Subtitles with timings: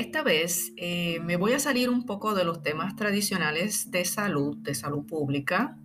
[0.00, 4.56] esta vez eh, me voy a salir un poco de los temas tradicionales de salud,
[4.56, 5.78] de salud pública,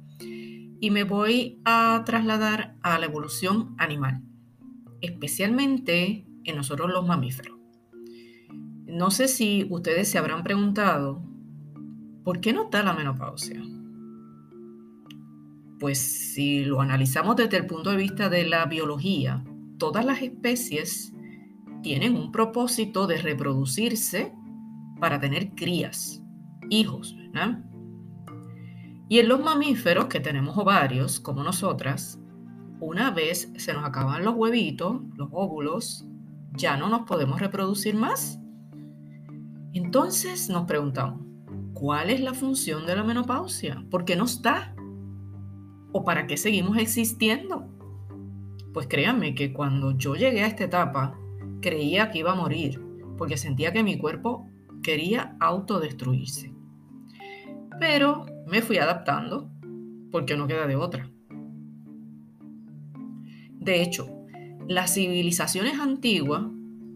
[0.80, 4.22] y me voy a trasladar a la evolución animal,
[5.02, 7.58] especialmente en nosotros los mamíferos.
[8.86, 11.22] No sé si ustedes se habrán preguntado,
[12.24, 13.62] ¿por qué no está la menopausia?
[15.80, 16.00] Pues
[16.34, 19.44] si lo analizamos desde el punto de vista de la biología,
[19.78, 21.15] todas las especies
[21.86, 24.34] tienen un propósito de reproducirse
[25.00, 26.20] para tener crías,
[26.72, 27.64] hijos, ¿verdad?
[29.08, 32.20] Y en los mamíferos que tenemos ovarios, como nosotras,
[32.80, 36.08] una vez se nos acaban los huevitos, los óvulos,
[36.54, 38.40] ya no nos podemos reproducir más.
[39.74, 41.22] Entonces nos preguntamos,
[41.76, 43.86] ¿cuál es la función de la menopausia?
[43.92, 44.74] ¿Por qué no está?
[45.92, 47.68] ¿O para qué seguimos existiendo?
[48.74, 51.20] Pues créanme que cuando yo llegué a esta etapa,
[51.66, 52.80] creía que iba a morir,
[53.18, 54.48] porque sentía que mi cuerpo
[54.84, 56.54] quería autodestruirse.
[57.80, 59.50] Pero me fui adaptando,
[60.12, 61.10] porque no queda de otra.
[63.60, 64.08] De hecho,
[64.68, 66.44] las civilizaciones antiguas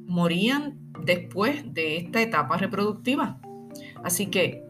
[0.06, 3.42] morían después de esta etapa reproductiva.
[4.04, 4.64] Así que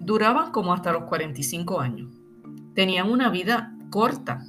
[0.00, 2.12] duraban como hasta los 45 años.
[2.74, 4.44] Tenían una vida corta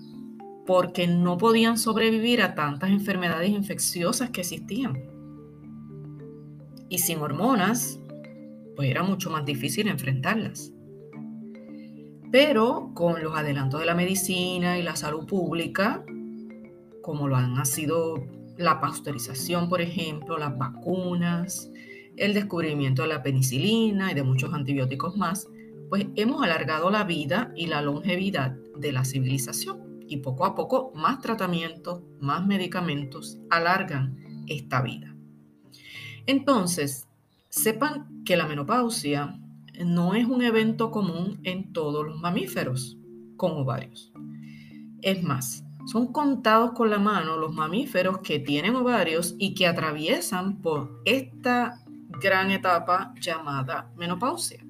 [0.66, 5.04] porque no podían sobrevivir a tantas enfermedades infecciosas que existían.
[6.90, 8.00] Y sin hormonas,
[8.76, 10.72] pues era mucho más difícil enfrentarlas.
[12.32, 16.04] Pero con los adelantos de la medicina y la salud pública,
[17.02, 18.26] como lo han sido
[18.58, 21.70] la pasteurización, por ejemplo, las vacunas,
[22.18, 25.48] el descubrimiento de la penicilina y de muchos antibióticos más,
[25.90, 30.92] pues hemos alargado la vida y la longevidad de la civilización y poco a poco
[30.96, 35.16] más tratamientos, más medicamentos alargan esta vida.
[36.26, 37.08] Entonces,
[37.50, 39.40] sepan que la menopausia
[39.84, 42.98] no es un evento común en todos los mamíferos
[43.38, 44.12] con ovarios.
[45.02, 50.62] Es más, son contados con la mano los mamíferos que tienen ovarios y que atraviesan
[50.62, 51.84] por esta
[52.22, 54.65] gran etapa llamada menopausia.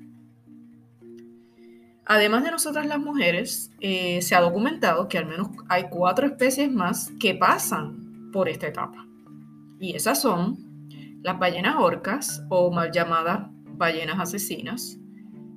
[2.08, 6.72] Además de nosotras las mujeres, eh, se ha documentado que al menos hay cuatro especies
[6.72, 9.08] más que pasan por esta etapa.
[9.80, 10.90] Y esas son
[11.24, 15.00] las ballenas orcas o mal llamadas ballenas asesinas,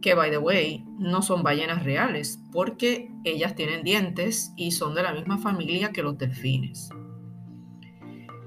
[0.00, 5.02] que by the way no son ballenas reales porque ellas tienen dientes y son de
[5.02, 6.88] la misma familia que los delfines.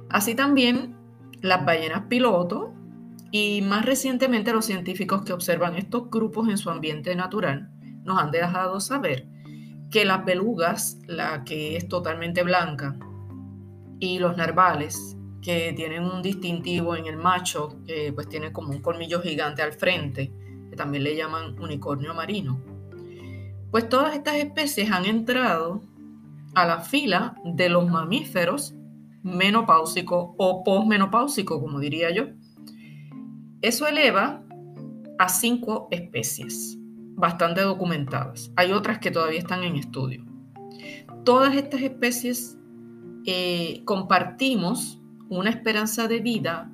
[0.09, 0.95] Así también
[1.41, 2.73] las ballenas piloto
[3.31, 7.69] y más recientemente los científicos que observan estos grupos en su ambiente natural
[8.03, 9.27] nos han dejado saber
[9.91, 12.97] que las belugas, la que es totalmente blanca,
[13.99, 18.81] y los narvales, que tienen un distintivo en el macho, que pues tiene como un
[18.81, 20.31] colmillo gigante al frente,
[20.69, 22.59] que también le llaman unicornio marino.
[23.69, 25.81] Pues todas estas especies han entrado
[26.55, 28.73] a la fila de los mamíferos
[29.23, 32.25] menopáusicos o posmenopáusicos, como diría yo.
[33.61, 34.43] Eso eleva
[35.19, 36.80] a cinco especies
[37.15, 38.51] bastante documentadas.
[38.55, 40.25] Hay otras que todavía están en estudio.
[41.23, 42.57] Todas estas especies
[43.25, 46.71] eh, compartimos una esperanza de vida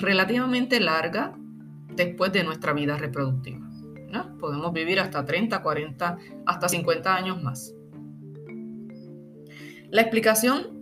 [0.00, 1.36] relativamente larga
[1.94, 3.66] después de nuestra vida reproductiva.
[4.40, 7.74] Podemos vivir hasta 30, 40, hasta 50 años más.
[9.90, 10.76] La explicación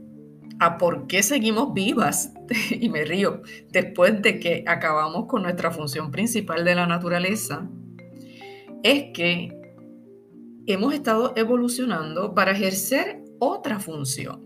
[0.61, 2.33] a por qué seguimos vivas,
[2.71, 7.69] y me río, después de que acabamos con nuestra función principal de la naturaleza,
[8.85, 9.51] es que
[10.67, 14.45] hemos estado evolucionando para ejercer otra función.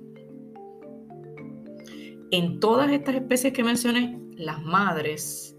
[2.30, 5.56] En todas estas especies que mencioné, las madres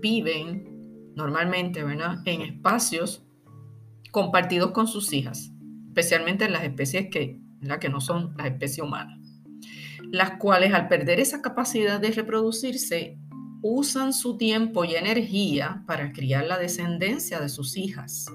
[0.00, 3.26] viven normalmente en espacios
[4.12, 5.52] compartidos con sus hijas,
[5.88, 7.38] especialmente en las especies que,
[7.80, 9.18] que no son las especies humanas,
[10.10, 13.18] las cuales al perder esa capacidad de reproducirse
[13.62, 18.26] usan su tiempo y energía para criar la descendencia de sus hijas,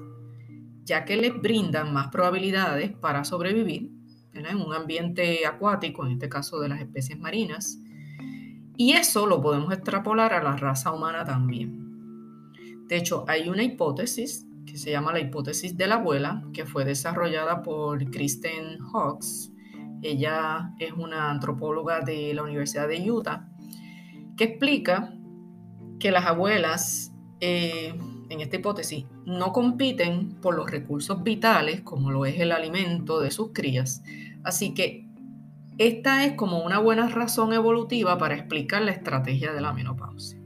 [0.83, 3.91] ya que les brindan más probabilidades para sobrevivir
[4.33, 7.79] en un ambiente acuático, en este caso de las especies marinas,
[8.77, 11.91] y eso lo podemos extrapolar a la raza humana también.
[12.87, 16.85] De hecho, hay una hipótesis que se llama la hipótesis de la abuela, que fue
[16.85, 19.51] desarrollada por Kristen Hawkes.
[20.01, 23.50] Ella es una antropóloga de la Universidad de Utah
[24.43, 25.13] explica
[25.99, 27.93] que las abuelas, eh,
[28.29, 33.31] en esta hipótesis, no compiten por los recursos vitales, como lo es el alimento de
[33.31, 34.03] sus crías.
[34.43, 35.07] Así que
[35.77, 40.39] esta es como una buena razón evolutiva para explicar la estrategia de la menopausia.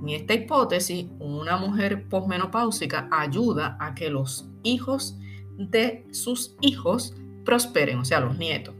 [0.00, 5.18] En esta hipótesis, una mujer posmenopáusica ayuda a que los hijos
[5.56, 8.74] de sus hijos prosperen, o sea, los nietos.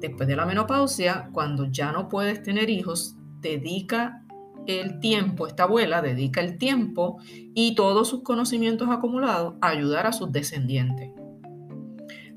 [0.00, 4.22] Después de la menopausia, cuando ya no puedes tener hijos, dedica
[4.66, 7.18] el tiempo, esta abuela dedica el tiempo
[7.54, 11.10] y todos sus conocimientos acumulados a ayudar a sus descendientes.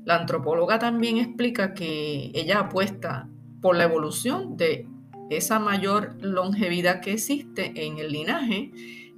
[0.04, 3.28] La antropóloga también explica que ella apuesta
[3.60, 4.86] por la evolución de
[5.30, 8.70] esa mayor longevidad que existe en el linaje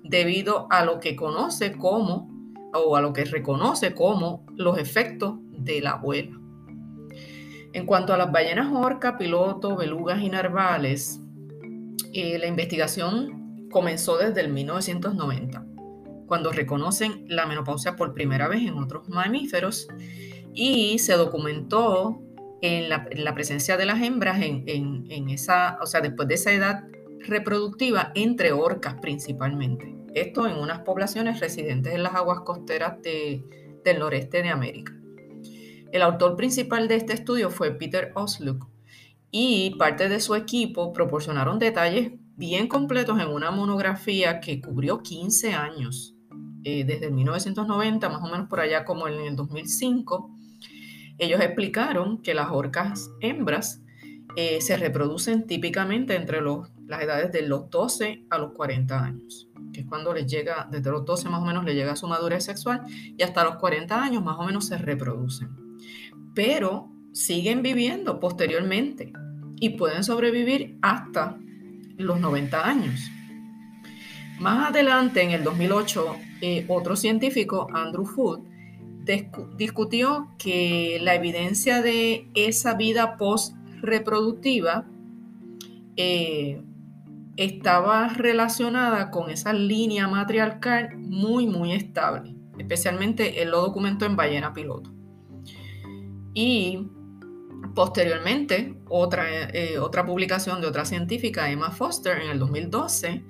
[0.03, 2.31] debido a lo que conoce como
[2.73, 6.39] o a lo que reconoce como los efectos de la abuela.
[7.73, 11.21] En cuanto a las ballenas orca, piloto, belugas y narvales,
[12.13, 15.65] la investigación comenzó desde el 1990,
[16.27, 19.89] cuando reconocen la menopausia por primera vez en otros mamíferos
[20.53, 22.21] y se documentó
[22.63, 26.85] en la, presencia de las hembras en, esa, o sea, después de esa edad
[27.21, 29.97] reproductiva entre orcas principalmente.
[30.15, 34.93] Esto en unas poblaciones residentes en las aguas costeras del noreste de América.
[35.93, 38.70] El autor principal de este estudio fue Peter Osluk
[39.31, 45.53] y parte de su equipo proporcionaron detalles bien completos en una monografía que cubrió 15
[45.55, 46.15] años,
[46.65, 50.35] eh, desde 1990, más o menos por allá como en el 2005.
[51.19, 53.83] Ellos explicaron que las orcas hembras
[54.37, 59.81] eh, se reproducen típicamente entre las edades de los 12 a los 40 años, que
[59.81, 62.83] es cuando les llega, desde los 12 más o menos les llega su madurez sexual
[62.89, 65.51] y hasta los 40 años más o menos se reproducen.
[66.35, 69.13] Pero siguen viviendo posteriormente
[69.61, 71.39] y pueden sobrevivir hasta
[71.97, 73.11] los 90 años.
[74.39, 78.41] Más adelante, en el 2008, eh, otro científico, Andrew Food,
[79.57, 84.87] discutió que la evidencia de esa vida post-reproductiva
[85.97, 86.63] eh,
[87.37, 92.35] estaba relacionada con esa línea matriarcal muy, muy estable.
[92.59, 94.91] Especialmente él lo documentó en Ballena Piloto.
[96.35, 96.89] Y
[97.75, 103.25] posteriormente, otra, eh, otra publicación de otra científica, Emma Foster, en el 2012,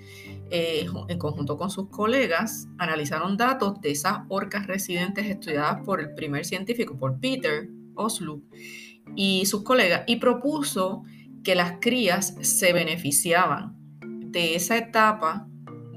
[0.51, 6.15] eh, en conjunto con sus colegas, analizaron datos de esas orcas residentes estudiadas por el
[6.15, 8.43] primer científico, por Peter Oslo
[9.15, 11.05] y sus colegas, y propuso
[11.45, 15.47] que las crías se beneficiaban de esa etapa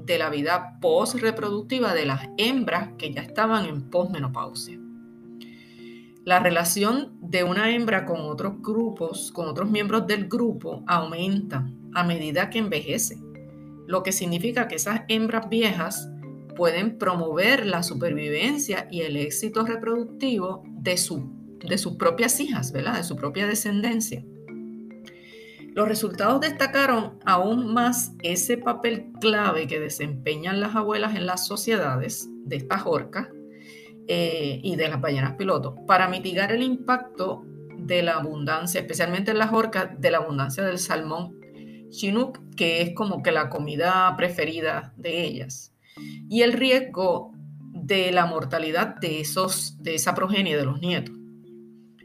[0.04, 4.83] de la vida post-reproductiva de las hembras que ya estaban en posmenopausia.
[6.24, 12.02] La relación de una hembra con otros grupos, con otros miembros del grupo, aumenta a
[12.02, 13.18] medida que envejece,
[13.86, 16.08] lo que significa que esas hembras viejas
[16.56, 21.28] pueden promover la supervivencia y el éxito reproductivo de, su,
[21.58, 22.96] de sus propias hijas, ¿verdad?
[22.96, 24.24] De su propia descendencia.
[25.74, 32.30] Los resultados destacaron aún más ese papel clave que desempeñan las abuelas en las sociedades
[32.46, 33.28] de estas orcas
[34.06, 37.44] eh, y de las ballenas piloto para mitigar el impacto
[37.78, 41.38] de la abundancia, especialmente en las orcas, de la abundancia del salmón
[41.90, 45.74] chinook, que es como que la comida preferida de ellas,
[46.28, 47.32] y el riesgo
[47.74, 51.14] de la mortalidad de, esos, de esa progenie de los nietos.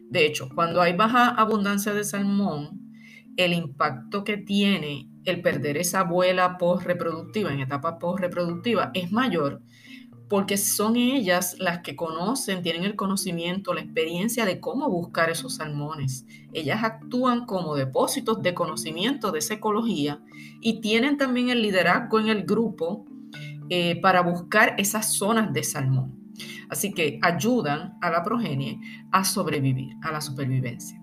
[0.10, 2.94] De hecho, cuando hay baja abundancia de salmón,
[3.38, 9.62] el impacto que tiene el perder esa abuela post-reproductiva, en etapa post-reproductiva, es mayor
[10.30, 15.56] porque son ellas las que conocen, tienen el conocimiento, la experiencia de cómo buscar esos
[15.56, 16.26] salmones.
[16.54, 20.22] Ellas actúan como depósitos de conocimiento de esa ecología
[20.62, 23.06] y tienen también el liderazgo en el grupo
[23.70, 26.16] eh, para buscar esas zonas de salmón.
[26.70, 28.80] Así que ayudan a la progenie
[29.12, 31.02] a sobrevivir, a la supervivencia.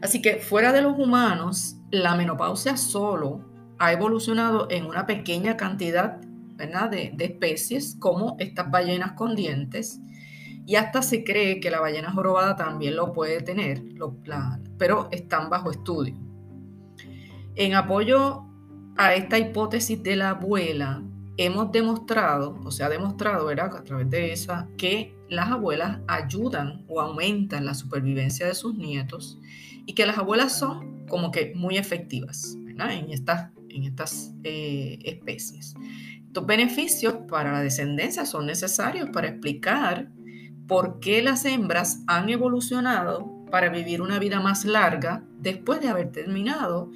[0.00, 3.44] Así que fuera de los humanos, la menopausia solo
[3.78, 6.20] ha evolucionado en una pequeña cantidad
[6.56, 10.00] de, especies como estas ballenas con dientes
[10.66, 13.82] y hasta se cree que la ballena jorobada también lo puede tener,
[14.78, 16.14] pero están bajo estudio.
[17.54, 18.44] En apoyo
[18.96, 21.02] a esta hipótesis de la abuela,
[21.36, 27.00] hemos demostrado, o se ha demostrado a través de esa, que las abuelas ayudan o
[27.00, 29.38] aumentan la supervivencia de sus nietos
[29.86, 35.74] y que las abuelas son como que muy efectivas en estas, en estas eh, especies.
[36.34, 40.10] Estos beneficios para la descendencia son necesarios para explicar
[40.66, 46.10] por qué las hembras han evolucionado para vivir una vida más larga después de haber
[46.10, 46.90] terminado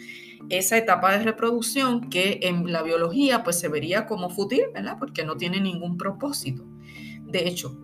[0.49, 4.97] esa etapa de reproducción que en la biología pues se vería como fútil, ¿verdad?
[4.99, 6.65] Porque no tiene ningún propósito.
[7.23, 7.81] De hecho,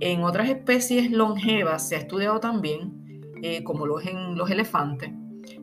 [0.00, 5.12] en otras especies longevas se ha estudiado también, eh, como los en los elefantes,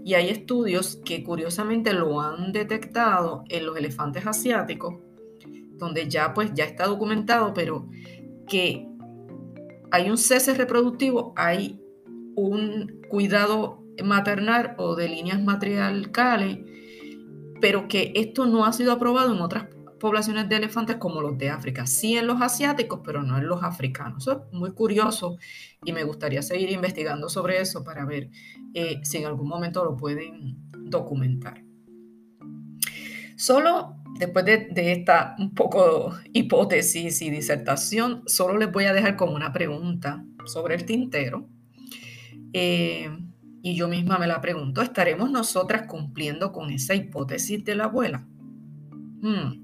[0.05, 5.08] Y hay estudios que curiosamente lo han detectado en los elefantes asiáticos,
[5.79, 7.89] donde ya pues ya está documentado, pero
[8.47, 8.87] que
[9.91, 11.81] hay un cese reproductivo, hay
[12.35, 16.59] un cuidado maternal o de líneas matriarcales,
[17.59, 19.65] pero que esto no ha sido aprobado en otras
[19.99, 23.63] poblaciones de elefantes como los de África, sí en los asiáticos, pero no en los
[23.63, 24.23] africanos.
[24.23, 25.37] Eso es muy curioso
[25.83, 28.29] y me gustaría seguir investigando sobre eso para ver
[28.73, 30.57] eh, si en algún momento lo pueden
[30.89, 31.63] documentar.
[33.35, 39.33] Solo después de, esta un poco hipótesis y disertación, solo les voy a dejar como
[39.33, 41.47] una pregunta sobre el tintero.
[42.51, 43.09] Eh,
[43.61, 48.27] y yo misma me la pregunto, ¿estaremos nosotras cumpliendo con esa hipótesis de la abuela?
[49.21, 49.63] Hmm,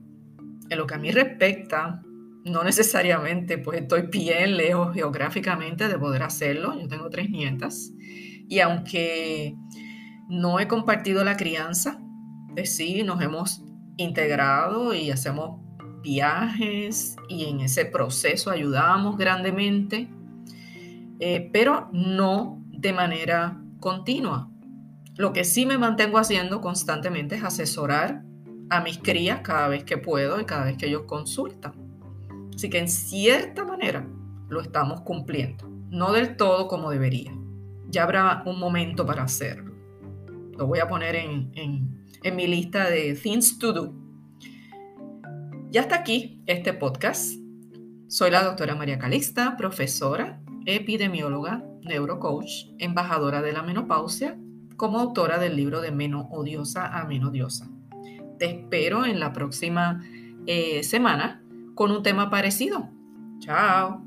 [0.70, 2.02] en lo que a mí respecta,
[2.46, 6.80] no necesariamente, pues estoy bien lejos geográficamente de poder hacerlo.
[6.80, 7.92] Yo tengo tres nietas
[8.48, 9.56] y aunque
[10.30, 12.00] no he compartido la crianza,
[12.54, 13.66] pues sí, nos hemos
[13.98, 15.60] integrado y hacemos
[16.02, 20.08] viajes y en ese proceso ayudamos grandemente,
[21.20, 24.50] eh, pero no de manera continua.
[25.16, 28.24] Lo que sí me mantengo haciendo constantemente es asesorar
[28.70, 31.74] a mis crías cada vez que puedo y cada vez que ellos consultan.
[32.54, 34.08] Así que en cierta manera
[34.50, 37.34] lo estamos cumpliendo, no del todo como debería.
[37.90, 39.75] Ya habrá un momento para hacerlo.
[40.58, 41.52] Lo voy a poner en,
[42.26, 43.94] en mi lista de things to do.
[45.72, 47.34] Ya está aquí este podcast.
[48.08, 54.38] Soy la doctora María Calixta, profesora, epidemióloga, neurocoach, embajadora de la menopausia,
[54.78, 57.70] como autora del libro de Meno Odiosa a Menodiosa.
[58.40, 60.04] Te espero en la próxima
[60.46, 61.44] eh, semana
[61.74, 62.90] con un tema parecido.
[63.40, 64.05] Chao.